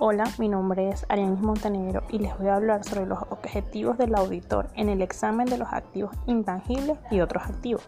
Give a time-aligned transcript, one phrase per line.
[0.00, 4.14] Hola, mi nombre es Arianis Montenegro y les voy a hablar sobre los objetivos del
[4.14, 7.82] auditor en el examen de los activos intangibles y otros activos.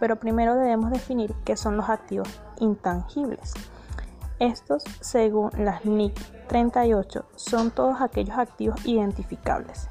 [0.00, 2.28] Pero primero debemos definir qué son los activos
[2.58, 3.54] intangibles.
[4.40, 6.18] Estos, según las NIC
[6.48, 9.88] 38, son todos aquellos activos identificables,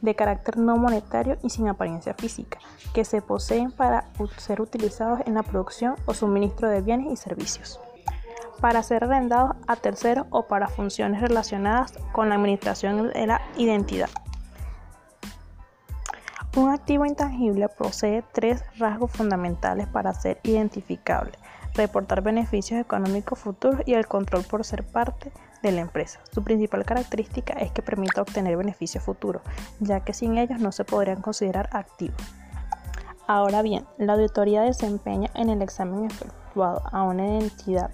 [0.00, 2.60] de carácter no monetario y sin apariencia física,
[2.94, 7.78] que se poseen para ser utilizados en la producción o suministro de bienes y servicios
[8.60, 14.10] para ser arrendados a terceros o para funciones relacionadas con la administración de la identidad.
[16.56, 21.32] Un activo intangible posee tres rasgos fundamentales para ser identificable,
[21.74, 26.20] reportar beneficios económicos futuros y el control por ser parte de la empresa.
[26.32, 29.42] Su principal característica es que permite obtener beneficios futuros,
[29.80, 32.22] ya que sin ellos no se podrían considerar activos.
[33.26, 37.90] Ahora bien, la auditoría desempeña en el examen efectuado a una entidad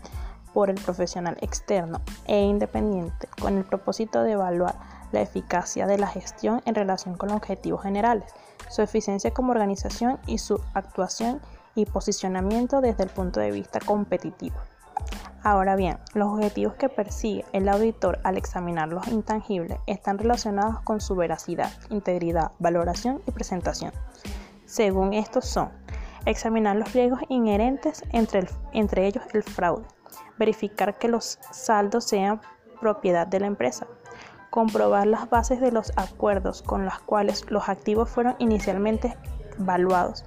[0.60, 4.74] por el profesional externo e independiente con el propósito de evaluar
[5.10, 8.30] la eficacia de la gestión en relación con los objetivos generales,
[8.68, 11.40] su eficiencia como organización y su actuación
[11.74, 14.56] y posicionamiento desde el punto de vista competitivo.
[15.42, 21.00] Ahora bien, los objetivos que persigue el auditor al examinar los intangibles están relacionados con
[21.00, 23.92] su veracidad, integridad, valoración y presentación.
[24.66, 25.70] Según estos son,
[26.26, 29.86] examinar los riesgos inherentes entre, entre ellos el fraude,
[30.38, 32.40] verificar que los saldos sean
[32.80, 33.86] propiedad de la empresa,
[34.50, 39.16] comprobar las bases de los acuerdos con los cuales los activos fueron inicialmente
[39.58, 40.24] valuados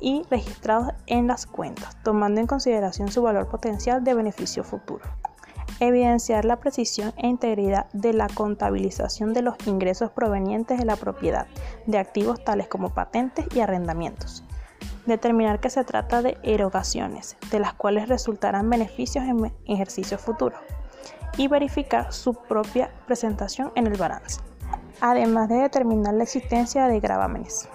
[0.00, 5.04] y registrados en las cuentas, tomando en consideración su valor potencial de beneficio futuro.
[5.80, 11.46] Evidenciar la precisión e integridad de la contabilización de los ingresos provenientes de la propiedad
[11.86, 14.45] de activos tales como patentes y arrendamientos
[15.06, 20.60] determinar que se trata de erogaciones, de las cuales resultarán beneficios en ejercicios futuros,
[21.36, 24.40] y verificar su propia presentación en el balance,
[25.00, 27.68] además de determinar la existencia de gravámenes.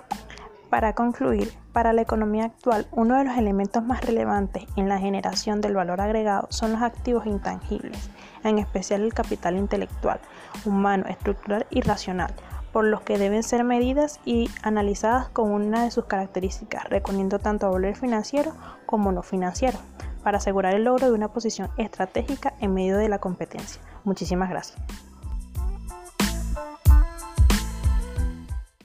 [0.69, 5.59] Para concluir, para la economía actual, uno de los elementos más relevantes en la generación
[5.59, 8.09] del valor agregado son los activos intangibles,
[8.43, 10.21] en especial el capital intelectual,
[10.65, 12.33] humano, estructural y racional,
[12.71, 17.69] por los que deben ser medidas y analizadas con una de sus características, reconociendo tanto
[17.71, 18.53] valor financiero
[18.85, 19.77] como no financiero,
[20.23, 23.81] para asegurar el logro de una posición estratégica en medio de la competencia.
[24.03, 24.79] Muchísimas gracias.